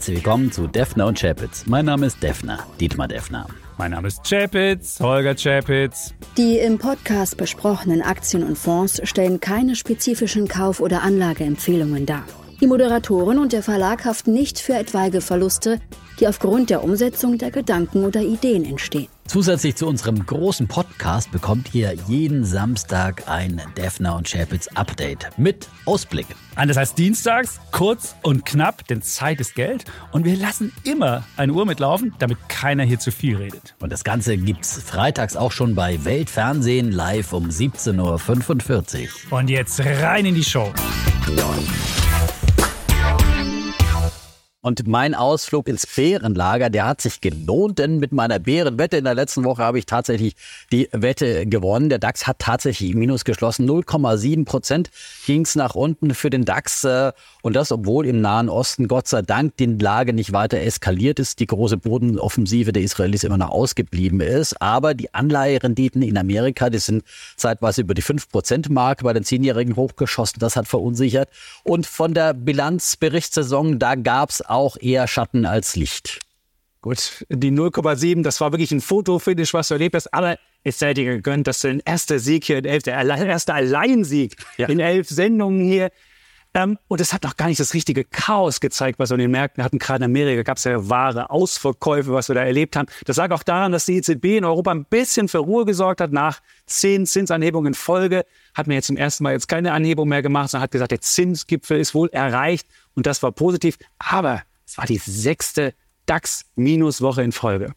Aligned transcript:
herzlich 0.00 0.24
willkommen 0.24 0.50
zu 0.50 0.66
Defner 0.66 1.06
und 1.08 1.20
Chapitz. 1.20 1.66
Mein 1.66 1.84
Name 1.84 2.06
ist 2.06 2.22
Defner, 2.22 2.60
Dietmar 2.80 3.06
Defner. 3.06 3.46
Mein 3.76 3.90
Name 3.90 4.08
ist 4.08 4.24
Chapitz, 4.26 4.98
Holger 4.98 5.34
Chapitz. 5.34 6.14
Die 6.38 6.56
im 6.56 6.78
Podcast 6.78 7.36
besprochenen 7.36 8.00
Aktien 8.00 8.42
und 8.42 8.56
Fonds 8.56 9.02
stellen 9.04 9.40
keine 9.40 9.76
spezifischen 9.76 10.48
Kauf- 10.48 10.80
oder 10.80 11.02
Anlageempfehlungen 11.02 12.06
dar. 12.06 12.24
Die 12.60 12.66
Moderatoren 12.66 13.38
und 13.38 13.54
der 13.54 13.62
Verlag 13.62 14.04
haften 14.04 14.34
nicht 14.34 14.58
für 14.58 14.74
etwaige 14.74 15.22
Verluste, 15.22 15.80
die 16.20 16.28
aufgrund 16.28 16.68
der 16.68 16.84
Umsetzung 16.84 17.38
der 17.38 17.50
Gedanken 17.50 18.04
oder 18.04 18.20
Ideen 18.20 18.66
entstehen. 18.66 19.08
Zusätzlich 19.26 19.76
zu 19.76 19.86
unserem 19.86 20.26
großen 20.26 20.68
Podcast 20.68 21.30
bekommt 21.32 21.74
ihr 21.74 21.94
jeden 22.06 22.44
Samstag 22.44 23.22
ein 23.28 23.62
Defner 23.78 24.14
und 24.16 24.28
Chapitz 24.30 24.68
Update 24.74 25.30
mit 25.38 25.68
Ausblick. 25.86 26.26
Das 26.54 26.76
heißt 26.76 26.98
dienstags, 26.98 27.60
kurz 27.72 28.14
und 28.22 28.44
knapp, 28.44 28.86
denn 28.88 29.00
Zeit 29.00 29.40
ist 29.40 29.54
Geld. 29.54 29.84
Und 30.12 30.26
wir 30.26 30.36
lassen 30.36 30.70
immer 30.84 31.24
eine 31.38 31.54
Uhr 31.54 31.64
mitlaufen, 31.64 32.12
damit 32.18 32.36
keiner 32.50 32.82
hier 32.82 32.98
zu 32.98 33.10
viel 33.10 33.36
redet. 33.36 33.74
Und 33.80 33.90
das 33.90 34.04
Ganze 34.04 34.36
gibt's 34.36 34.82
freitags 34.82 35.34
auch 35.34 35.52
schon 35.52 35.74
bei 35.74 36.04
Weltfernsehen 36.04 36.92
live 36.92 37.32
um 37.32 37.48
17.45 37.48 39.04
Uhr. 39.30 39.38
Und 39.38 39.48
jetzt 39.48 39.80
rein 39.80 40.26
in 40.26 40.34
die 40.34 40.44
Show. 40.44 40.74
Und 44.62 44.86
mein 44.86 45.14
Ausflug 45.14 45.68
ins 45.68 45.86
Bärenlager, 45.86 46.68
der 46.68 46.86
hat 46.86 47.00
sich 47.00 47.22
gelohnt, 47.22 47.78
denn 47.78 47.98
mit 47.98 48.12
meiner 48.12 48.38
Bärenwette 48.38 48.98
in 48.98 49.04
der 49.04 49.14
letzten 49.14 49.42
Woche 49.42 49.62
habe 49.62 49.78
ich 49.78 49.86
tatsächlich 49.86 50.34
die 50.70 50.86
Wette 50.92 51.46
gewonnen. 51.46 51.88
Der 51.88 51.98
DAX 51.98 52.26
hat 52.26 52.40
tatsächlich 52.40 52.94
Minus 52.94 53.24
geschlossen. 53.24 53.66
0,7 53.66 54.44
Prozent 54.44 54.90
ging 55.24 55.42
es 55.42 55.54
nach 55.54 55.74
unten 55.74 56.14
für 56.14 56.28
den 56.28 56.44
DAX. 56.44 56.84
Äh, 56.84 57.12
und 57.40 57.56
das, 57.56 57.72
obwohl 57.72 58.04
im 58.04 58.20
Nahen 58.20 58.50
Osten 58.50 58.86
Gott 58.86 59.08
sei 59.08 59.22
Dank 59.22 59.56
die 59.56 59.64
Lage 59.64 60.12
nicht 60.12 60.34
weiter 60.34 60.58
eskaliert 60.58 61.20
ist, 61.20 61.40
die 61.40 61.46
große 61.46 61.78
Bodenoffensive 61.78 62.72
der 62.72 62.82
Israelis 62.82 63.24
immer 63.24 63.38
noch 63.38 63.48
ausgeblieben 63.48 64.20
ist. 64.20 64.60
Aber 64.60 64.92
die 64.92 65.14
Anleiherenditen 65.14 66.02
in 66.02 66.18
Amerika, 66.18 66.68
die 66.68 66.80
sind 66.80 67.02
zeitweise 67.38 67.80
über 67.80 67.94
die 67.94 68.02
5-Prozent-Marke 68.02 69.04
bei 69.04 69.14
den 69.14 69.24
Zehnjährigen 69.24 69.76
hochgeschossen. 69.76 70.38
Das 70.38 70.56
hat 70.56 70.68
verunsichert. 70.68 71.30
Und 71.64 71.86
von 71.86 72.12
der 72.12 72.34
Bilanzberichtssaison, 72.34 73.78
da 73.78 73.94
gab 73.94 74.28
es 74.28 74.49
auch 74.50 74.76
eher 74.80 75.06
Schatten 75.06 75.46
als 75.46 75.76
Licht. 75.76 76.20
Gut, 76.82 77.26
die 77.28 77.50
0,7, 77.50 78.22
das 78.22 78.40
war 78.40 78.52
wirklich 78.52 78.72
ein 78.72 78.80
Fotofinish, 78.80 79.52
was 79.52 79.68
du 79.68 79.74
erlebt 79.74 79.94
hast, 79.94 80.14
aber 80.14 80.38
es 80.64 80.78
sei 80.78 80.94
dir 80.94 81.04
gegönnt, 81.04 81.46
dass 81.46 81.60
du 81.60 81.68
ein 81.68 81.82
erster 81.84 82.18
Sieg 82.18 82.44
hier 82.44 82.58
in 82.58 82.64
elf, 82.64 82.82
der 82.82 82.94
erste 83.04 83.52
Alleinsieg 83.52 84.36
ja. 84.56 84.66
in 84.66 84.80
elf 84.80 85.08
Sendungen 85.08 85.62
hier. 85.62 85.90
Ähm, 86.52 86.78
und 86.88 87.00
es 87.00 87.12
hat 87.12 87.22
noch 87.22 87.36
gar 87.36 87.46
nicht 87.46 87.60
das 87.60 87.74
richtige 87.74 88.04
Chaos 88.04 88.60
gezeigt, 88.60 88.98
was 88.98 89.10
wir 89.10 89.14
in 89.14 89.20
den 89.20 89.30
Märkten 89.30 89.62
hatten. 89.62 89.78
Gerade 89.78 90.04
in 90.04 90.10
Amerika 90.10 90.42
gab 90.42 90.56
es 90.56 90.64
ja 90.64 90.88
wahre 90.88 91.30
Ausverkäufe, 91.30 92.12
was 92.12 92.28
wir 92.28 92.34
da 92.34 92.42
erlebt 92.42 92.74
haben. 92.74 92.88
Das 93.04 93.16
lag 93.16 93.30
auch 93.30 93.44
daran, 93.44 93.70
dass 93.70 93.86
die 93.86 93.96
EZB 93.96 94.38
in 94.38 94.44
Europa 94.44 94.72
ein 94.72 94.84
bisschen 94.84 95.28
für 95.28 95.38
Ruhe 95.38 95.64
gesorgt 95.64 96.00
hat. 96.00 96.12
Nach 96.12 96.40
zehn 96.66 97.06
Zinsanhebungen 97.06 97.68
in 97.68 97.74
Folge 97.74 98.24
hat 98.54 98.66
man 98.66 98.74
jetzt 98.74 98.86
zum 98.86 98.96
ersten 98.96 99.22
Mal 99.22 99.32
jetzt 99.32 99.46
keine 99.46 99.72
Anhebung 99.72 100.08
mehr 100.08 100.22
gemacht, 100.22 100.50
sondern 100.50 100.64
hat 100.64 100.72
gesagt, 100.72 100.90
der 100.90 101.00
Zinsgipfel 101.00 101.78
ist 101.78 101.94
wohl 101.94 102.08
erreicht. 102.08 102.66
Und 102.94 103.06
das 103.06 103.22
war 103.22 103.30
positiv. 103.30 103.78
Aber 103.98 104.42
es 104.66 104.76
war 104.76 104.86
die 104.86 104.98
sechste 104.98 105.74
DAX-Minuswoche 106.06 107.22
in 107.22 107.30
Folge. 107.30 107.74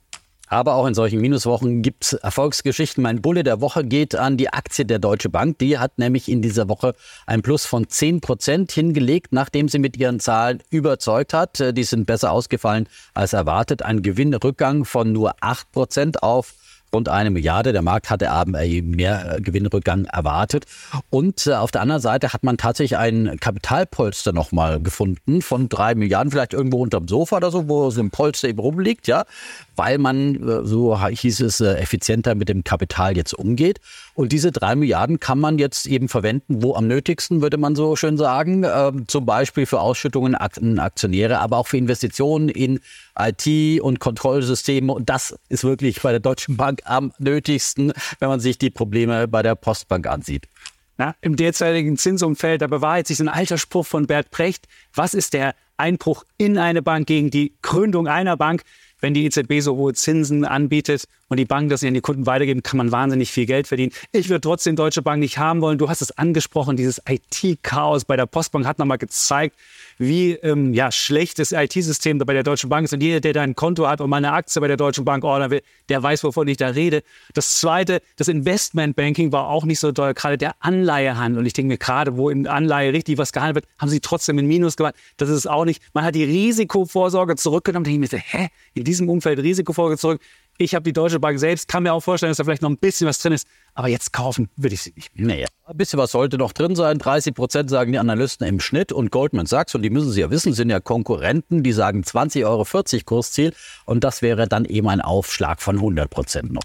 Aber 0.48 0.76
auch 0.76 0.86
in 0.86 0.94
solchen 0.94 1.20
Minuswochen 1.20 1.82
gibt 1.82 2.04
es 2.04 2.14
Erfolgsgeschichten. 2.14 3.02
Mein 3.02 3.22
Bulle 3.22 3.44
der 3.44 3.62
Woche 3.62 3.84
geht 3.84 4.16
an 4.16 4.38
die 4.38 4.50
Aktie 4.50 4.86
der 4.86 5.00
Deutsche 5.00 5.30
Bank. 5.30 5.58
Die 5.60 5.80
hat 5.80 5.98
nämlich 5.98 6.30
in 6.30 6.42
dieser 6.42 6.70
Woche 6.70 6.94
ein 7.26 7.42
Plus 7.42 7.66
von 7.66 7.88
10 7.88 8.22
Prozent 8.22 8.72
hingelegt, 8.72 9.32
nachdem 9.32 9.68
sie 9.68 9.80
mit 9.80 9.98
ihren 9.98 10.20
Zahlen 10.20 10.62
überzeugt 10.70 11.34
hat. 11.34 11.64
Die 11.76 11.84
sind 11.84 12.06
besser 12.06 12.32
ausgefallen 12.32 12.88
als 13.14 13.34
erwartet. 13.34 13.82
Ein 13.82 14.02
Gewinnrückgang 14.02 14.86
von 14.86 15.12
nur 15.12 15.36
8 15.40 15.72
Prozent 15.72 16.24
auf 16.24 16.54
rund 16.94 17.10
eine 17.10 17.32
Milliarde. 17.32 17.74
Der 17.74 17.82
Markt 17.82 18.10
hatte 18.10 18.32
aber 18.32 18.52
mehr 18.66 19.38
äh, 19.38 19.42
Gewinnrückgang 19.42 20.06
erwartet. 20.06 20.66
Und 21.10 21.48
äh, 21.48 21.54
auf 21.54 21.72
der 21.72 21.82
anderen 21.82 22.02
Seite 22.02 22.34
hat 22.34 22.44
man 22.44 22.58
tatsächlich 22.58 22.98
ein 22.98 23.38
Kapitalpolster 23.40 24.32
nochmal 24.32 24.82
gefunden 24.82 25.42
von 25.42 25.70
drei 25.70 25.96
Milliarden, 25.96 26.32
vielleicht 26.32 26.54
irgendwo 26.54 26.82
unterm 26.82 27.08
Sofa 27.08 27.38
oder 27.38 27.52
so, 27.52 27.68
wo 27.68 27.90
so 27.90 28.02
ein 28.02 28.12
Polster 28.12 28.48
eben 28.48 28.60
rumliegt, 28.60 29.08
ja, 29.08 29.26
weil 29.76 29.98
man, 29.98 30.36
äh, 30.36 30.66
so 30.66 31.00
hieß 31.06 31.42
es, 31.42 31.62
effizienter 31.62 32.36
mit 32.36 32.50
dem 32.50 32.64
Kapital 32.64 33.16
jetzt 33.18 33.34
umgeht. 33.34 33.80
Und 34.16 34.32
diese 34.32 34.52
drei 34.52 34.76
Milliarden 34.76 35.20
kann 35.20 35.40
man 35.40 35.58
jetzt 35.58 35.88
eben 35.88 36.08
verwenden, 36.08 36.62
wo 36.62 36.76
am 36.76 36.88
nötigsten, 36.88 37.42
würde 37.42 37.58
man 37.58 37.76
so 37.76 37.96
schön 37.96 38.18
sagen. 38.18 38.64
Ähm, 38.64 39.08
zum 39.08 39.26
Beispiel 39.26 39.66
für 39.66 39.80
Ausschüttungen 39.80 40.36
an 40.36 40.80
Aktionäre, 40.80 41.40
aber 41.40 41.58
auch 41.58 41.68
für 41.68 41.78
Investitionen 41.78 42.50
in 42.50 42.80
IT 43.18 43.82
und 43.82 44.00
Kontrollsysteme. 44.00 44.94
Und 44.94 45.10
das 45.10 45.36
ist 45.50 45.64
wirklich 45.64 46.02
bei 46.02 46.12
der 46.12 46.20
Deutschen 46.20 46.58
Bank 46.58 46.82
am 46.86 47.12
nötigsten, 47.18 47.92
wenn 48.20 48.30
man 48.30 48.40
sich 48.40 48.58
die 48.60 48.70
Probleme 48.70 49.28
bei 49.28 49.42
der 49.42 49.56
Postbank 49.56 50.06
ansieht. 50.06 50.48
Na, 50.98 51.16
Im 51.22 51.36
derzeitigen 51.36 51.98
Zinsumfeld, 51.98 52.62
da 52.62 52.68
bewahrheit 52.68 53.08
sich 53.08 53.20
ein 53.20 53.30
alter 53.30 53.58
Spruch 53.58 53.88
von 53.88 54.06
Bert 54.06 54.30
Precht. 54.30 54.68
Was 54.94 55.16
ist 55.16 55.34
der 55.34 55.56
Einbruch 55.76 56.24
in 56.38 56.60
eine 56.60 56.84
Bank 56.84 57.08
gegen 57.08 57.32
die 57.32 57.56
Gründung 57.64 58.08
einer 58.08 58.38
Bank? 58.38 58.64
Wenn 59.04 59.14
die 59.14 59.26
EZB 59.26 59.60
so 59.60 59.76
hohe 59.76 59.94
Zinsen 59.94 60.46
anbietet 60.46 61.04
und 61.28 61.38
die 61.38 61.44
Banken 61.44 61.68
das 61.68 61.84
an 61.84 61.94
die 61.94 62.00
Kunden 62.00 62.26
weitergeben, 62.26 62.64
kann 62.64 62.78
man 62.78 62.94
wahnsinnig 62.94 63.32
viel 63.32 63.46
Geld 63.46 63.68
verdienen. 63.68 63.92
Ich 64.14 64.30
würde 64.30 64.40
trotzdem 64.40 64.78
Deutsche 64.78 65.02
Bank 65.02 65.20
nicht 65.20 65.38
haben 65.38 65.60
wollen. 65.60 65.78
Du 65.78 65.90
hast 65.90 66.02
es 66.02 66.18
angesprochen, 66.18 66.78
dieses 66.78 67.02
IT-Chaos 67.08 68.06
bei 68.06 68.16
der 68.16 68.28
Postbank 68.28 68.66
hat 68.66 68.80
nochmal 68.80 68.98
gezeigt, 68.98 69.58
wie 70.04 70.34
ähm, 70.34 70.74
ja, 70.74 70.92
schlecht 70.92 71.40
das 71.40 71.52
IT-System 71.52 72.18
bei 72.20 72.34
der 72.34 72.44
Deutschen 72.44 72.70
Bank 72.70 72.86
ist. 72.86 72.94
Und 72.94 73.02
jeder, 73.02 73.20
der 73.20 73.34
da 73.34 73.42
ein 73.42 73.56
Konto 73.56 73.88
hat 73.88 74.02
und 74.02 74.10
mal 74.10 74.18
eine 74.18 74.32
Aktie 74.32 74.62
bei 74.62 74.68
der 74.68 74.78
Deutschen 74.78 75.06
Bank 75.06 75.24
ordern 75.24 75.52
will, 75.52 75.62
der 75.90 76.02
weiß, 76.02 76.24
wovon 76.24 76.48
ich 76.48 76.58
da 76.58 76.68
rede. 76.68 77.04
Das 77.34 77.60
Zweite, 77.60 78.02
das 78.18 78.28
Investmentbanking 78.28 79.32
war 79.32 79.48
auch 79.48 79.66
nicht 79.66 79.80
so 79.80 79.92
toll. 79.92 80.14
Gerade 80.14 80.38
der 80.38 80.56
Anleihehandel. 80.60 81.40
Und 81.40 81.46
ich 81.46 81.54
denke 81.54 81.70
mir, 81.70 81.78
gerade 81.78 82.18
wo 82.18 82.30
in 82.30 82.48
Anleihe 82.48 82.94
richtig 82.94 83.18
was 83.18 83.32
gehandelt 83.32 83.56
wird, 83.56 83.66
haben 83.80 83.90
sie 83.90 84.00
trotzdem 84.00 84.38
in 84.40 84.48
Minus 84.48 84.78
gemacht. 84.78 84.96
Das 85.18 85.30
ist 85.30 85.48
auch 85.48 85.66
nicht. 85.66 85.82
Man 85.94 86.04
hat 86.04 86.16
die 86.16 86.24
Risikovorsorge 86.24 87.36
zurückgenommen. 87.36 87.86
Da 87.86 87.92
denke 87.92 88.06
ich 88.06 88.12
mir, 88.12 88.20
hä, 88.20 88.48
in 88.74 88.84
diesem 88.84 89.10
Umfeld 89.10 89.40
Risikovorsorge 89.40 89.98
zurück. 89.98 90.22
Ich 90.58 90.76
habe 90.76 90.84
die 90.84 90.94
Deutsche 90.94 91.20
Bank 91.20 91.40
selbst, 91.40 91.68
kann 91.68 91.84
mir 91.84 91.94
auch 91.94 92.02
vorstellen, 92.02 92.30
dass 92.30 92.38
da 92.38 92.44
vielleicht 92.44 92.62
noch 92.62 92.70
ein 92.70 92.78
bisschen 92.78 93.08
was 93.08 93.20
drin 93.20 93.34
ist. 93.34 93.48
Aber 93.74 93.88
jetzt 93.88 94.14
kaufen 94.14 94.50
würde 94.56 94.76
ich 94.76 94.84
sie 94.84 94.94
nicht 94.96 95.16
mehr. 95.16 95.28
Naja, 95.28 95.48
ein 95.66 95.78
bisschen 95.78 95.98
was 95.98 96.12
sollte 96.12 96.38
noch 96.38 96.54
drin 96.54 96.76
sein. 96.76 97.00
30 97.00 97.34
Prozent 97.34 97.70
sagen 97.72 97.92
die 97.92 97.98
Analysten 97.98 98.48
im 98.48 98.60
Schnitt 98.60 98.92
und 98.92 99.10
Goldman 99.10 99.48
Sachs, 99.48 99.74
und 99.74 99.82
die 99.82 99.90
müssen 99.90 100.12
Sie 100.12 100.22
ja 100.22 100.30
wissen, 100.30 100.54
sind 100.54 100.70
ja 100.70 100.80
Konkurrenten, 100.80 101.64
die 101.64 101.72
sagen 101.72 102.02
20,40 102.02 102.46
Euro 102.46 103.04
Kursziel. 103.06 103.54
Und 103.86 104.04
das 104.04 104.22
wäre 104.22 104.48
dann 104.48 104.66
eben 104.66 104.88
ein 104.90 105.02
Aufschlag 105.02 105.62
von 105.62 105.78
100 105.78 106.10
Prozent 106.10 106.54
noch. 106.54 106.64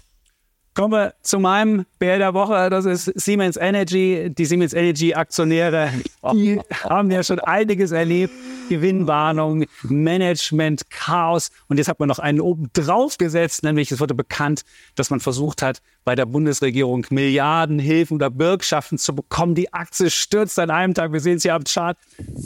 Kommen 0.79 0.93
wir 0.93 1.13
zu 1.23 1.39
meinem 1.39 1.85
Bär 1.99 2.19
der 2.19 2.33
Woche. 2.33 2.69
Das 2.69 2.85
ist 2.85 3.11
Siemens 3.19 3.57
Energy. 3.57 4.29
Die 4.33 4.45
Siemens 4.45 4.71
Energy 4.71 5.13
Aktionäre 5.13 5.91
die 6.31 6.57
haben 6.85 7.11
ja 7.11 7.21
schon 7.21 7.41
einiges 7.41 7.91
erlebt. 7.91 8.31
Gewinnwarnung, 8.69 9.65
Management, 9.83 10.89
Chaos. 10.89 11.51
Und 11.67 11.79
jetzt 11.79 11.89
hat 11.89 11.99
man 11.99 12.07
noch 12.07 12.19
einen 12.19 12.39
oben 12.39 12.69
drauf 12.71 13.17
gesetzt, 13.17 13.63
nämlich 13.63 13.91
es 13.91 13.99
wurde 13.99 14.15
bekannt, 14.15 14.61
dass 14.95 15.09
man 15.09 15.19
versucht 15.19 15.61
hat, 15.61 15.81
bei 16.05 16.15
der 16.15 16.25
Bundesregierung 16.25 17.05
Milliarden 17.09 17.77
Hilfen 17.77 18.15
oder 18.15 18.29
Bürgschaften 18.29 18.97
zu 18.97 19.13
bekommen. 19.13 19.55
Die 19.55 19.73
Aktie 19.73 20.09
stürzt 20.09 20.57
an 20.59 20.69
einem 20.69 20.93
Tag, 20.93 21.11
wir 21.11 21.19
sehen 21.19 21.37
es 21.37 21.43
hier 21.43 21.55
am 21.55 21.65
Chart, 21.65 21.97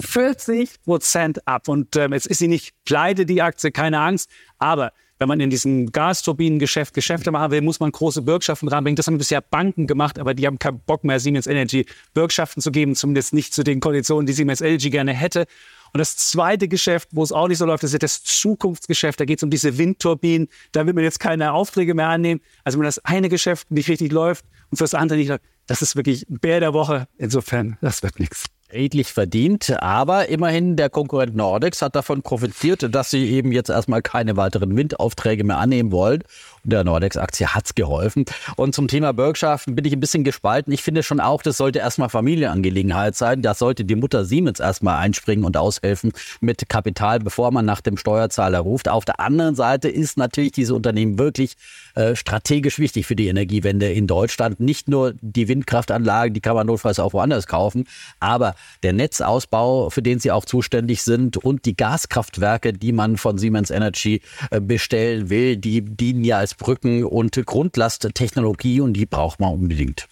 40 0.01 0.81
Prozent 0.83 1.47
ab. 1.47 1.67
Und 1.67 1.95
ähm, 1.97 2.13
jetzt 2.13 2.25
ist 2.25 2.39
sie 2.39 2.47
nicht 2.47 2.73
pleite, 2.83 3.27
die 3.27 3.43
Aktie, 3.43 3.71
keine 3.71 3.99
Angst. 3.99 4.27
Aber 4.57 4.91
wenn 5.19 5.27
man 5.27 5.39
in 5.39 5.49
diesem 5.49 5.91
Gasturbinengeschäft 5.91 6.93
Geschäfte 6.93 7.31
machen 7.31 7.51
will, 7.51 7.61
muss 7.61 7.79
man 7.79 7.91
große 7.91 8.21
Bürgschaften 8.21 8.67
ranbringen. 8.67 8.95
Das 8.95 9.07
haben 9.07 9.17
bisher 9.17 9.41
Banken 9.41 9.87
gemacht, 9.87 10.19
aber 10.19 10.33
die 10.33 10.45
haben 10.45 10.59
keinen 10.59 10.79
Bock 10.79 11.03
mehr, 11.03 11.19
Siemens 11.19 11.47
Energy 11.47 11.85
Bürgschaften 12.13 12.61
zu 12.61 12.71
geben, 12.71 12.95
zumindest 12.95 13.33
nicht 13.33 13.53
zu 13.53 13.63
den 13.63 13.79
Konditionen, 13.79 14.25
die 14.25 14.33
Siemens 14.33 14.61
Energy 14.61 14.89
gerne 14.89 15.13
hätte. 15.13 15.45
Und 15.93 15.99
das 15.99 16.17
zweite 16.17 16.67
Geschäft, 16.67 17.09
wo 17.11 17.21
es 17.21 17.31
auch 17.31 17.47
nicht 17.47 17.59
so 17.59 17.65
läuft, 17.65 17.83
ist 17.83 18.01
das 18.01 18.23
Zukunftsgeschäft. 18.23 19.19
Da 19.19 19.25
geht 19.25 19.37
es 19.37 19.43
um 19.43 19.51
diese 19.51 19.77
Windturbinen. 19.77 20.47
Da 20.71 20.87
will 20.87 20.93
man 20.93 21.03
jetzt 21.03 21.19
keine 21.19 21.53
Aufträge 21.53 21.93
mehr 21.93 22.07
annehmen. 22.07 22.41
Also 22.63 22.79
wenn 22.79 22.85
das 22.85 22.97
eine 22.99 23.29
Geschäft 23.29 23.69
nicht 23.69 23.89
richtig 23.89 24.11
läuft 24.11 24.43
und 24.71 24.77
für 24.77 24.83
das 24.83 24.95
andere 24.95 25.19
nicht 25.19 25.29
läuft, 25.29 25.43
das 25.67 25.83
ist 25.83 25.95
wirklich 25.95 26.25
Bär 26.27 26.59
der 26.59 26.73
Woche. 26.73 27.07
Insofern, 27.17 27.77
das 27.79 28.01
wird 28.01 28.19
nichts 28.19 28.52
redlich 28.73 29.13
verdient. 29.13 29.75
Aber 29.81 30.29
immerhin 30.29 30.75
der 30.75 30.89
Konkurrent 30.89 31.35
Nordex 31.35 31.81
hat 31.81 31.95
davon 31.95 32.21
profitiert, 32.21 32.93
dass 32.93 33.09
sie 33.09 33.29
eben 33.29 33.51
jetzt 33.51 33.69
erstmal 33.69 34.01
keine 34.01 34.37
weiteren 34.37 34.75
Windaufträge 34.75 35.43
mehr 35.43 35.57
annehmen 35.57 35.91
wollen. 35.91 36.23
Und 36.63 36.73
der 36.73 36.83
Nordex-Aktie 36.83 37.53
hat's 37.53 37.75
geholfen. 37.75 38.25
Und 38.55 38.73
zum 38.73 38.87
Thema 38.87 39.13
Bürgschaften 39.13 39.75
bin 39.75 39.85
ich 39.85 39.93
ein 39.93 39.99
bisschen 39.99 40.23
gespalten. 40.23 40.71
Ich 40.73 40.81
finde 40.81 41.03
schon 41.03 41.19
auch, 41.19 41.41
das 41.41 41.57
sollte 41.57 41.79
erstmal 41.79 42.09
Familienangelegenheit 42.09 43.15
sein. 43.15 43.41
Da 43.41 43.53
sollte 43.53 43.85
die 43.85 43.95
Mutter 43.95 44.25
Siemens 44.25 44.59
erstmal 44.59 44.97
einspringen 44.97 45.45
und 45.45 45.57
aushelfen 45.57 46.13
mit 46.39 46.69
Kapital, 46.69 47.19
bevor 47.19 47.51
man 47.51 47.65
nach 47.65 47.81
dem 47.81 47.97
Steuerzahler 47.97 48.59
ruft. 48.59 48.89
Auf 48.89 49.05
der 49.05 49.19
anderen 49.19 49.55
Seite 49.55 49.89
ist 49.89 50.17
natürlich 50.17 50.53
diese 50.53 50.73
Unternehmen 50.73 51.19
wirklich 51.19 51.55
äh, 51.95 52.15
strategisch 52.15 52.79
wichtig 52.79 53.05
für 53.05 53.15
die 53.15 53.27
Energiewende 53.27 53.91
in 53.91 54.07
Deutschland. 54.07 54.59
Nicht 54.59 54.87
nur 54.87 55.13
die 55.21 55.47
Windkraftanlagen, 55.47 56.33
die 56.33 56.41
kann 56.41 56.55
man 56.55 56.67
notfalls 56.67 56.99
auch 56.99 57.13
woanders 57.13 57.47
kaufen, 57.47 57.85
aber 58.19 58.55
der 58.83 58.93
Netzausbau, 58.93 59.89
für 59.89 60.01
den 60.01 60.19
sie 60.19 60.31
auch 60.31 60.45
zuständig 60.45 61.03
sind 61.03 61.37
und 61.37 61.65
die 61.65 61.75
Gaskraftwerke, 61.75 62.73
die 62.73 62.91
man 62.91 63.17
von 63.17 63.37
Siemens 63.37 63.71
Energy 63.71 64.21
äh, 64.51 64.59
bestellen 64.59 65.29
will, 65.29 65.57
die 65.57 65.81
dienen 65.81 66.23
ja 66.23 66.37
als 66.37 66.55
Brücken 66.55 67.03
und 67.03 67.33
Grundlasttechnologie 67.45 68.81
und 68.81 68.93
die 68.93 69.05
braucht 69.05 69.39
man 69.39 69.53
unbedingt. 69.53 70.07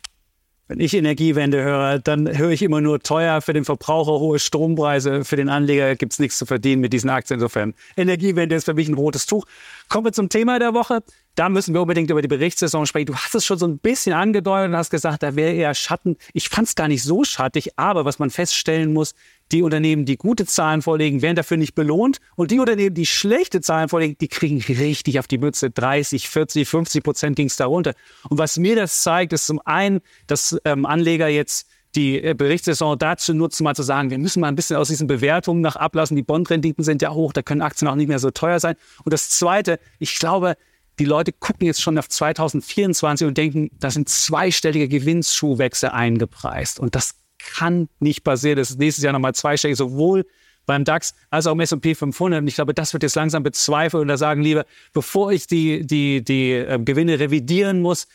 Wenn 0.72 0.80
ich 0.80 0.94
Energiewende 0.94 1.62
höre, 1.62 2.00
dann 2.00 2.38
höre 2.38 2.52
ich 2.52 2.62
immer 2.62 2.80
nur 2.80 3.02
teuer 3.02 3.42
für 3.42 3.52
den 3.52 3.66
Verbraucher, 3.66 4.22
hohe 4.22 4.40
Strompreise. 4.40 5.26
Für 5.26 5.36
den 5.36 5.50
Anleger 5.50 5.98
gibt 5.98 6.14
es 6.14 6.20
nichts 6.20 6.38
zu 6.38 6.46
verdienen 6.46 6.80
mit 6.80 6.94
diesen 6.94 7.10
Aktien. 7.10 7.42
Insofern, 7.42 7.74
Energiewende 7.98 8.56
ist 8.56 8.64
für 8.64 8.74
mich 8.74 8.88
ein 8.88 8.94
rotes 8.94 9.26
Tuch. 9.26 9.46
Kommen 9.90 10.06
wir 10.06 10.14
zum 10.14 10.30
Thema 10.30 10.60
der 10.60 10.74
Woche. 10.74 11.04
Da 11.36 11.48
müssen 11.48 11.74
wir 11.74 11.82
unbedingt 11.82 12.10
über 12.10 12.22
die 12.22 12.28
Berichtssaison 12.28 12.86
sprechen. 12.86 13.06
Du 13.06 13.16
hast 13.16 13.34
es 13.36 13.46
schon 13.46 13.58
so 13.58 13.66
ein 13.66 13.78
bisschen 13.78 14.14
angedeutet 14.14 14.70
und 14.70 14.76
hast 14.76 14.90
gesagt, 14.90 15.24
da 15.24 15.36
wäre 15.36 15.54
eher 15.54 15.74
Schatten. 15.74 16.18
Ich 16.34 16.50
fand 16.50 16.68
es 16.68 16.76
gar 16.76 16.88
nicht 16.88 17.04
so 17.04 17.24
schattig, 17.24 17.78
aber 17.78 18.04
was 18.04 18.20
man 18.20 18.30
feststellen 18.30 18.92
muss, 18.92 19.16
die 19.52 19.62
Unternehmen, 19.62 20.06
die 20.06 20.18
gute 20.18 20.46
Zahlen 20.46 20.82
vorlegen, 20.82 21.22
werden 21.22 21.36
dafür 21.36 21.58
nicht 21.58 21.74
belohnt. 21.74 22.20
Und 22.36 22.52
die 22.52 22.60
Unternehmen, 22.60 22.96
die 22.96 23.06
schlechte 23.06 23.62
Zahlen 23.62 23.90
vorlegen, 23.90 24.18
die 24.20 24.28
kriegen 24.28 24.62
richtig 24.62 25.20
auf 25.20 25.28
die 25.28 25.38
Mütze. 25.38 25.70
30, 25.70 26.28
40, 26.28 26.68
50 26.68 27.04
Prozent 27.04 27.36
ging 27.36 27.48
es 27.48 27.56
darunter. 27.56 27.94
Und 28.30 28.38
was 28.38 28.58
mir 28.58 28.76
das 28.76 29.02
zeigt, 29.02 29.34
ist 29.34 29.46
zum 29.46 29.62
einen, 29.64 30.02
dass 30.28 30.58
ähm, 30.66 30.86
Anleger 30.86 31.28
jetzt 31.28 31.68
die 31.96 32.24
äh, 32.24 32.34
Berichtssaison 32.34 32.98
dazu 32.98 33.34
nutzen, 33.34 33.64
mal 33.64 33.76
zu 33.76 33.84
sagen, 33.84 34.10
wir 34.10 34.18
müssen 34.18 34.40
mal 34.40 34.48
ein 34.48 34.56
bisschen 34.56 34.78
aus 34.78 34.88
diesen 34.88 35.08
Bewertungen 35.08 35.62
nach 35.62 35.76
ablassen. 35.76 36.16
Die 36.16 36.24
Bondrenditen 36.24 36.84
sind 36.84 37.02
ja 37.02 37.14
hoch, 37.14 37.34
da 37.34 37.42
können 37.42 37.62
Aktien 37.62 37.88
auch 37.90 37.96
nicht 37.96 38.08
mehr 38.08 38.20
so 38.20 38.32
teuer 38.32 38.60
sein. 38.60 38.76
Und 39.04 39.14
das 39.14 39.30
Zweite, 39.30 39.80
ich 40.00 40.18
glaube, 40.18 40.56
die 41.02 41.06
Leute 41.06 41.32
gucken 41.32 41.66
jetzt 41.66 41.82
schon 41.82 41.98
auf 41.98 42.08
2024 42.08 43.26
und 43.26 43.36
denken, 43.36 43.72
da 43.80 43.90
sind 43.90 44.08
zweistellige 44.08 44.88
Gewinnschuhwechsel 44.88 45.90
eingepreist. 45.90 46.80
Und 46.80 46.94
das 46.94 47.16
kann 47.40 47.90
nicht 48.00 48.24
passieren. 48.24 48.58
Das 48.58 48.70
ist 48.70 48.78
nächstes 48.78 49.04
Jahr 49.04 49.12
nochmal 49.12 49.34
zweistellig, 49.34 49.78
sowohl 49.78 50.28
beim 50.68 50.84
DAX 50.84 51.16
als 51.32 51.48
auch 51.48 51.54
im 51.54 51.60
S&P 51.60 51.96
500. 51.96 52.42
Und 52.42 52.48
ich 52.48 52.54
glaube, 52.54 52.76
das 52.76 52.94
wird 52.94 53.02
jetzt 53.02 53.16
langsam 53.16 53.42
bezweifelt. 53.42 54.00
Und 54.00 54.10
da 54.10 54.18
sagen 54.18 54.44
lieber, 54.44 54.64
bevor 54.94 55.32
ich 55.32 55.48
die, 55.48 55.88
die, 55.88 56.24
die 56.24 56.52
äh, 56.52 56.78
Gewinne 56.78 57.18
revidieren 57.18 57.82
muss, 57.82 58.06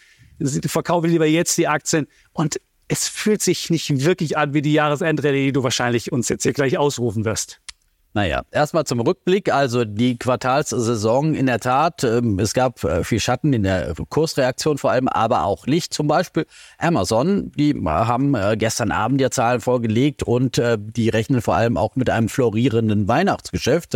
verkaufe 0.68 1.08
ich 1.08 1.12
lieber 1.12 1.26
jetzt 1.26 1.58
die 1.58 1.66
Aktien. 1.66 2.06
Und 2.34 2.60
es 2.86 3.08
fühlt 3.08 3.42
sich 3.42 3.68
nicht 3.68 4.04
wirklich 4.04 4.38
an 4.38 4.54
wie 4.54 4.62
die 4.62 4.74
Jahresendrallye, 4.74 5.46
die 5.46 5.52
du 5.52 5.64
wahrscheinlich 5.64 6.12
uns 6.12 6.28
jetzt 6.28 6.44
hier 6.44 6.52
gleich 6.52 6.78
ausrufen 6.78 7.24
wirst. 7.24 7.60
Naja, 8.16 8.44
erstmal 8.50 8.84
zum 8.84 9.00
Rückblick. 9.00 9.52
Also 9.52 9.84
die 9.84 10.18
Quartalssaison 10.18 11.34
in 11.34 11.44
der 11.44 11.60
Tat, 11.60 12.02
ähm, 12.02 12.38
es 12.38 12.54
gab 12.54 12.82
äh, 12.82 13.04
viel 13.04 13.20
Schatten 13.20 13.52
in 13.52 13.62
der 13.62 13.92
Kursreaktion 14.08 14.78
vor 14.78 14.90
allem, 14.90 15.06
aber 15.06 15.44
auch 15.44 15.66
Licht. 15.66 15.92
Zum 15.92 16.06
Beispiel 16.06 16.46
Amazon, 16.78 17.52
die 17.58 17.74
haben 17.84 18.34
äh, 18.34 18.56
gestern 18.56 18.90
Abend 18.90 19.20
ja 19.20 19.30
Zahlen 19.30 19.60
vorgelegt 19.60 20.22
und 20.22 20.56
äh, 20.56 20.78
die 20.80 21.10
rechnen 21.10 21.42
vor 21.42 21.56
allem 21.56 21.76
auch 21.76 21.94
mit 21.94 22.08
einem 22.08 22.30
florierenden 22.30 23.06
Weihnachtsgeschäft. 23.06 23.94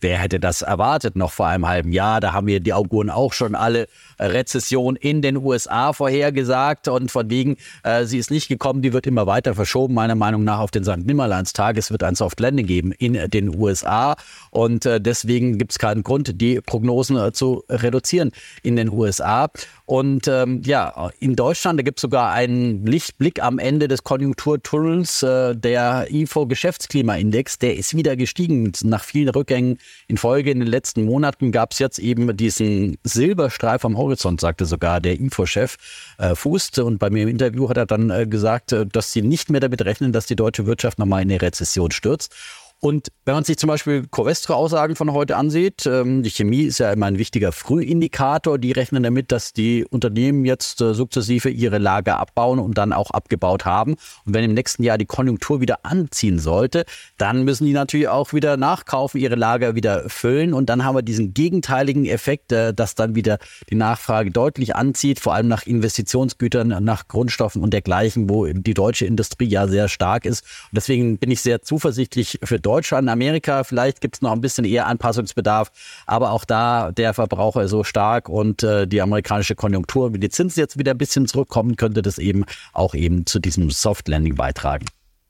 Wer 0.00 0.18
hätte 0.18 0.38
das 0.38 0.62
erwartet 0.62 1.16
noch 1.16 1.32
vor 1.32 1.48
einem 1.48 1.66
halben 1.66 1.90
Jahr? 1.90 2.20
Da 2.20 2.32
haben 2.32 2.46
wir 2.46 2.60
die 2.60 2.72
Auguren 2.72 3.10
auch 3.10 3.32
schon 3.32 3.56
alle 3.56 3.88
Rezession 4.20 4.94
in 4.94 5.22
den 5.22 5.36
USA 5.38 5.92
vorhergesagt 5.92 6.86
und 6.86 7.10
von 7.10 7.28
wegen, 7.30 7.56
sie 8.04 8.18
ist 8.18 8.30
nicht 8.30 8.48
gekommen, 8.48 8.82
die 8.82 8.92
wird 8.92 9.06
immer 9.06 9.26
weiter 9.26 9.54
verschoben, 9.54 9.94
meiner 9.94 10.14
Meinung 10.14 10.44
nach 10.44 10.60
auf 10.60 10.70
den 10.70 10.84
St. 10.84 10.98
Nimmerleins-Tag. 10.98 11.78
Es 11.78 11.90
wird 11.90 12.02
ein 12.02 12.14
Soft 12.14 12.40
Landing 12.40 12.66
geben 12.66 12.92
in 12.92 13.14
den 13.30 13.55
USA 13.58 14.16
und 14.50 14.86
äh, 14.86 15.00
deswegen 15.00 15.58
gibt 15.58 15.72
es 15.72 15.78
keinen 15.78 16.02
Grund, 16.02 16.40
die 16.40 16.60
Prognosen 16.60 17.16
äh, 17.16 17.32
zu 17.32 17.64
reduzieren 17.68 18.32
in 18.62 18.76
den 18.76 18.90
USA. 18.90 19.50
Und 19.86 20.26
ähm, 20.26 20.62
ja, 20.64 21.10
in 21.20 21.36
Deutschland, 21.36 21.78
da 21.78 21.84
gibt 21.84 21.98
es 21.98 22.02
sogar 22.02 22.32
einen 22.32 22.84
Lichtblick 22.84 23.40
am 23.40 23.60
Ende 23.60 23.86
des 23.86 24.02
Konjunkturtunnels. 24.02 25.22
Äh, 25.22 25.54
der 25.54 26.08
IFO-Geschäftsklimaindex, 26.10 27.58
der 27.60 27.76
ist 27.76 27.96
wieder 27.96 28.16
gestiegen. 28.16 28.72
Nach 28.82 29.04
vielen 29.04 29.28
Rückgängen 29.28 29.78
in 30.08 30.16
Folge 30.16 30.50
in 30.50 30.58
den 30.58 30.68
letzten 30.68 31.04
Monaten 31.04 31.52
gab 31.52 31.72
es 31.72 31.78
jetzt 31.78 32.00
eben 32.00 32.36
diesen 32.36 32.98
Silberstreif 33.04 33.84
am 33.84 33.96
Horizont, 33.96 34.40
sagte 34.40 34.66
sogar 34.66 35.00
der 35.00 35.20
IFO-Chef 35.20 35.76
äh, 36.18 36.34
Fußt. 36.34 36.80
Und 36.80 36.98
bei 36.98 37.08
mir 37.10 37.22
im 37.22 37.28
Interview 37.28 37.68
hat 37.68 37.76
er 37.76 37.86
dann 37.86 38.10
äh, 38.10 38.26
gesagt, 38.26 38.72
äh, 38.72 38.86
dass 38.86 39.12
sie 39.12 39.22
nicht 39.22 39.50
mehr 39.50 39.60
damit 39.60 39.84
rechnen, 39.84 40.12
dass 40.12 40.26
die 40.26 40.36
deutsche 40.36 40.66
Wirtschaft 40.66 40.98
nochmal 40.98 41.22
in 41.22 41.30
eine 41.30 41.42
Rezession 41.42 41.92
stürzt. 41.92 42.34
Und 42.80 43.08
wenn 43.24 43.34
man 43.34 43.44
sich 43.44 43.56
zum 43.56 43.68
Beispiel 43.68 44.06
Covestro-Aussagen 44.06 44.96
von 44.96 45.12
heute 45.12 45.36
ansieht, 45.36 45.86
ähm, 45.86 46.22
die 46.22 46.30
Chemie 46.30 46.64
ist 46.64 46.78
ja 46.78 46.92
immer 46.92 47.06
ein 47.06 47.18
wichtiger 47.18 47.50
Frühindikator. 47.50 48.58
Die 48.58 48.70
rechnen 48.70 49.02
damit, 49.02 49.32
dass 49.32 49.54
die 49.54 49.86
Unternehmen 49.86 50.44
jetzt 50.44 50.82
äh, 50.82 50.92
sukzessive 50.92 51.48
ihre 51.48 51.78
Lager 51.78 52.20
abbauen 52.20 52.58
und 52.58 52.76
dann 52.76 52.92
auch 52.92 53.10
abgebaut 53.10 53.64
haben. 53.64 53.94
Und 54.26 54.34
wenn 54.34 54.44
im 54.44 54.52
nächsten 54.52 54.82
Jahr 54.82 54.98
die 54.98 55.06
Konjunktur 55.06 55.62
wieder 55.62 55.86
anziehen 55.86 56.38
sollte, 56.38 56.84
dann 57.16 57.44
müssen 57.44 57.64
die 57.64 57.72
natürlich 57.72 58.08
auch 58.08 58.34
wieder 58.34 58.58
nachkaufen, 58.58 59.20
ihre 59.20 59.36
Lager 59.36 59.74
wieder 59.74 60.08
füllen. 60.10 60.52
Und 60.52 60.68
dann 60.68 60.84
haben 60.84 60.96
wir 60.96 61.02
diesen 61.02 61.32
gegenteiligen 61.32 62.04
Effekt, 62.04 62.52
äh, 62.52 62.74
dass 62.74 62.94
dann 62.94 63.14
wieder 63.14 63.38
die 63.70 63.74
Nachfrage 63.74 64.30
deutlich 64.30 64.76
anzieht, 64.76 65.18
vor 65.18 65.32
allem 65.32 65.48
nach 65.48 65.66
Investitionsgütern, 65.66 66.84
nach 66.84 67.08
Grundstoffen 67.08 67.62
und 67.62 67.72
dergleichen, 67.72 68.28
wo 68.28 68.46
die 68.46 68.74
deutsche 68.74 69.06
Industrie 69.06 69.48
ja 69.48 69.66
sehr 69.66 69.88
stark 69.88 70.26
ist. 70.26 70.42
Und 70.70 70.76
deswegen 70.76 71.16
bin 71.16 71.30
ich 71.30 71.40
sehr 71.40 71.62
zuversichtlich 71.62 72.38
für 72.44 72.60
Deutschland, 72.66 73.08
Amerika, 73.08 73.62
vielleicht 73.62 74.00
gibt 74.00 74.16
es 74.16 74.22
noch 74.22 74.32
ein 74.32 74.40
bisschen 74.40 74.64
eher 74.64 74.88
Anpassungsbedarf, 74.88 75.70
aber 76.04 76.32
auch 76.32 76.44
da 76.44 76.90
der 76.90 77.14
Verbraucher 77.14 77.68
so 77.68 77.84
stark 77.84 78.28
und 78.28 78.64
äh, 78.64 78.88
die 78.88 79.00
amerikanische 79.00 79.54
Konjunktur, 79.54 80.12
wie 80.12 80.18
die 80.18 80.30
Zinsen 80.30 80.58
jetzt 80.58 80.76
wieder 80.76 80.90
ein 80.90 80.98
bisschen 80.98 81.28
zurückkommen, 81.28 81.76
könnte 81.76 82.02
das 82.02 82.18
eben 82.18 82.44
auch 82.72 82.94
eben 82.94 83.24
zu 83.24 83.38
diesem 83.38 83.70
Soft 83.70 84.08
Landing 84.08 84.34
beitragen. 84.34 84.86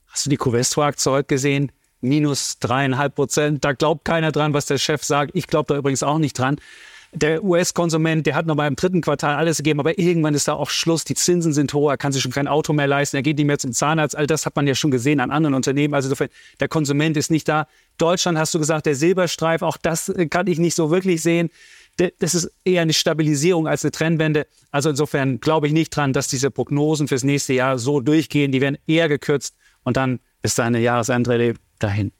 Hast 0.07 0.25
du 0.25 0.31
die 0.31 0.37
Covestro-Aktie 0.37 1.11
heute 1.11 1.27
gesehen? 1.27 1.71
Minus 2.01 2.57
dreieinhalb 2.57 3.13
Prozent. 3.13 3.63
Da 3.63 3.73
glaubt 3.73 4.03
keiner 4.03 4.31
dran, 4.31 4.55
was 4.55 4.65
der 4.65 4.79
Chef 4.79 5.03
sagt. 5.03 5.31
Ich 5.35 5.45
glaube 5.45 5.71
da 5.71 5.77
übrigens 5.77 6.01
auch 6.01 6.17
nicht 6.17 6.39
dran 6.39 6.57
der 7.13 7.43
US-Konsument, 7.43 8.25
der 8.25 8.35
hat 8.35 8.45
noch 8.45 8.55
mal 8.55 8.67
im 8.67 8.75
dritten 8.75 9.01
Quartal 9.01 9.35
alles 9.35 9.57
gegeben, 9.57 9.79
aber 9.79 9.97
irgendwann 9.97 10.33
ist 10.33 10.47
da 10.47 10.53
auch 10.53 10.69
Schluss. 10.69 11.03
Die 11.03 11.15
Zinsen 11.15 11.53
sind 11.53 11.73
hoch, 11.73 11.89
er 11.89 11.97
kann 11.97 12.11
sich 12.11 12.21
schon 12.21 12.31
kein 12.31 12.47
Auto 12.47 12.73
mehr 12.73 12.87
leisten, 12.87 13.15
er 13.15 13.23
geht 13.23 13.37
nicht 13.37 13.47
mehr 13.47 13.57
zum 13.57 13.71
Zahnarzt. 13.71 14.15
All 14.15 14.27
das 14.27 14.45
hat 14.45 14.55
man 14.55 14.67
ja 14.67 14.75
schon 14.75 14.91
gesehen 14.91 15.19
an 15.19 15.31
anderen 15.31 15.53
Unternehmen. 15.53 15.93
Also 15.93 16.07
insofern, 16.07 16.29
der 16.59 16.67
Konsument 16.67 17.17
ist 17.17 17.31
nicht 17.31 17.47
da. 17.47 17.67
Deutschland 17.97 18.37
hast 18.37 18.53
du 18.53 18.59
gesagt, 18.59 18.85
der 18.85 18.95
Silberstreif, 18.95 19.61
auch 19.61 19.77
das 19.77 20.09
äh, 20.09 20.27
kann 20.27 20.47
ich 20.47 20.59
nicht 20.59 20.75
so 20.75 20.91
wirklich 20.91 21.21
sehen. 21.21 21.49
Das 22.19 22.35
ist 22.35 22.51
eher 22.63 22.83
eine 22.83 22.93
Stabilisierung 22.93 23.67
als 23.67 23.83
eine 23.83 23.91
Trendwende. 23.91 24.45
Also 24.69 24.91
insofern 24.91 25.39
glaube 25.39 25.65
ich 25.65 25.73
nicht 25.73 25.89
dran, 25.89 26.13
dass 26.13 26.27
diese 26.27 26.51
Prognosen 26.51 27.07
fürs 27.07 27.23
nächste 27.23 27.53
Jahr 27.53 27.79
so 27.79 28.01
durchgehen. 28.01 28.51
Die 28.51 28.61
werden 28.61 28.77
eher 28.85 29.09
gekürzt 29.09 29.55
und 29.83 29.97
dann 29.97 30.19
ist 30.43 30.59
da 30.59 30.65
eine 30.65 30.79
Jahresendrallye 30.79 31.55
dahin. 31.79 32.11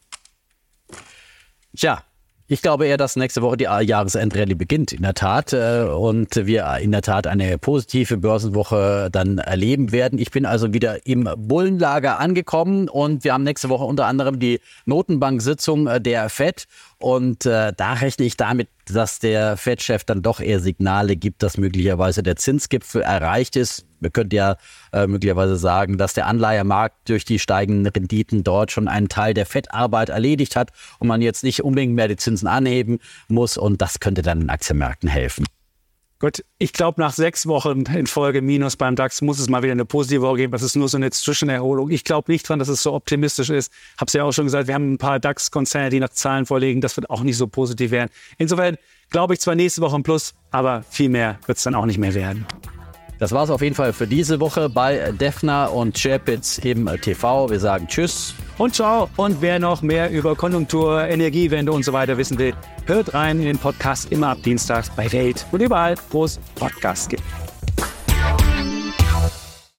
Tja, 1.75 2.03
ich 2.49 2.61
glaube 2.61 2.87
eher, 2.87 2.95
dass 2.95 3.17
nächste 3.17 3.41
Woche 3.41 3.57
die 3.57 3.65
Jahresendrallye 3.65 4.55
beginnt, 4.55 4.93
in 4.93 5.01
der 5.01 5.13
Tat. 5.13 5.51
Äh, 5.51 5.83
und 5.83 6.35
wir 6.35 6.77
in 6.81 6.91
der 6.91 7.01
Tat 7.01 7.27
eine 7.27 7.57
positive 7.57 8.17
Börsenwoche 8.17 9.09
dann 9.11 9.37
erleben 9.37 9.91
werden. 9.91 10.17
Ich 10.17 10.31
bin 10.31 10.45
also 10.45 10.73
wieder 10.73 11.05
im 11.05 11.29
Bullenlager 11.35 12.19
angekommen 12.19 12.87
und 12.87 13.25
wir 13.25 13.33
haben 13.33 13.43
nächste 13.43 13.67
Woche 13.69 13.83
unter 13.83 14.05
anderem 14.05 14.39
die 14.39 14.61
Notenbank-Sitzung 14.85 15.87
äh, 15.87 15.99
der 15.99 16.29
FED. 16.29 16.67
Und 16.99 17.45
äh, 17.45 17.73
da 17.77 17.93
rechne 17.93 18.25
ich 18.25 18.37
damit, 18.37 18.69
dass 18.85 19.19
der 19.19 19.55
Fed-Chef 19.55 20.03
dann 20.03 20.23
doch 20.23 20.39
eher 20.39 20.59
Signale 20.59 21.15
gibt, 21.15 21.43
dass 21.43 21.57
möglicherweise 21.57 22.23
der 22.23 22.37
Zinsgipfel 22.37 23.01
erreicht 23.01 23.55
ist. 23.55 23.85
Wir 23.99 24.09
könnten 24.09 24.35
ja 24.35 24.57
äh, 24.93 25.05
möglicherweise 25.05 25.57
sagen, 25.57 25.97
dass 25.97 26.15
der 26.15 26.25
Anleihemarkt 26.25 27.09
durch 27.09 27.23
die 27.23 27.37
steigenden 27.37 27.85
Renditen 27.85 28.43
dort 28.43 28.71
schon 28.71 28.87
einen 28.87 29.09
Teil 29.09 29.35
der 29.35 29.45
Fettarbeit 29.45 30.09
erledigt 30.09 30.55
hat 30.55 30.71
und 30.97 31.07
man 31.07 31.21
jetzt 31.21 31.43
nicht 31.43 31.63
unbedingt 31.63 31.93
mehr 31.93 32.07
die 32.07 32.15
Zinsen 32.15 32.47
anheben 32.47 32.99
muss. 33.27 33.57
Und 33.57 33.81
das 33.81 33.99
könnte 33.99 34.23
dann 34.23 34.39
den 34.39 34.49
Aktienmärkten 34.49 35.09
helfen. 35.09 35.45
Gut, 36.19 36.43
ich 36.57 36.73
glaube, 36.73 36.99
nach 36.99 37.13
sechs 37.13 37.45
Wochen 37.45 37.83
in 37.93 38.07
Folge 38.07 38.41
Minus 38.41 38.75
beim 38.75 38.95
DAX 38.95 39.21
muss 39.21 39.37
es 39.37 39.49
mal 39.49 39.61
wieder 39.61 39.73
eine 39.73 39.85
positive 39.85 40.21
Woche 40.23 40.37
geben. 40.37 40.51
Das 40.51 40.63
ist 40.63 40.75
nur 40.75 40.89
so 40.89 40.97
eine 40.97 41.11
Zwischenerholung. 41.11 41.91
Ich 41.91 42.03
glaube 42.03 42.31
nicht 42.31 42.49
dran, 42.49 42.57
dass 42.57 42.69
es 42.69 42.81
so 42.81 42.93
optimistisch 42.93 43.51
ist. 43.51 43.71
Hab's 43.99 44.13
ja 44.13 44.23
auch 44.23 44.31
schon 44.31 44.45
gesagt, 44.45 44.67
wir 44.67 44.73
haben 44.73 44.93
ein 44.93 44.97
paar 44.97 45.19
DAX-Konzerne, 45.19 45.91
die 45.91 45.99
nach 45.99 46.09
Zahlen 46.09 46.47
vorlegen. 46.47 46.81
Das 46.81 46.97
wird 46.97 47.11
auch 47.11 47.21
nicht 47.21 47.37
so 47.37 47.45
positiv 47.45 47.91
werden. 47.91 48.09
Insofern 48.39 48.77
glaube 49.11 49.35
ich 49.35 49.41
zwar 49.41 49.53
nächste 49.53 49.81
Woche 49.81 49.95
ein 49.95 50.01
Plus, 50.01 50.33
aber 50.49 50.83
viel 50.89 51.09
mehr 51.09 51.37
wird 51.45 51.59
es 51.59 51.63
dann 51.63 51.75
auch 51.75 51.85
nicht 51.85 51.99
mehr 51.99 52.15
werden. 52.15 52.47
Das 53.19 53.31
war 53.31 53.43
es 53.43 53.51
auf 53.51 53.61
jeden 53.61 53.75
Fall 53.75 53.93
für 53.93 54.07
diese 54.07 54.39
Woche 54.39 54.69
bei 54.69 55.11
Defner 55.11 55.71
und 55.71 55.95
Chapitz 56.01 56.57
im 56.57 56.89
TV. 56.99 57.49
Wir 57.51 57.59
sagen 57.59 57.87
Tschüss. 57.87 58.33
Und 58.57 58.75
ciao. 58.75 59.09
Und 59.17 59.41
wer 59.41 59.59
noch 59.59 59.81
mehr 59.81 60.09
über 60.09 60.35
Konjunktur, 60.35 61.03
Energiewende 61.07 61.71
und 61.71 61.83
so 61.83 61.93
weiter 61.93 62.17
wissen 62.17 62.37
will, 62.39 62.53
hört 62.85 63.13
rein 63.13 63.39
in 63.39 63.45
den 63.45 63.57
Podcast 63.57 64.11
immer 64.11 64.29
ab 64.29 64.39
Dienstags 64.43 64.89
bei 64.95 65.11
Welt 65.11 65.45
und 65.51 65.61
überall, 65.61 65.95
wo 66.11 66.25
es 66.25 66.39
Podcasts 66.55 67.07
gibt. 67.07 67.23